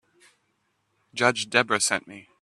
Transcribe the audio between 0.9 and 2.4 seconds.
Judge Debra sent me.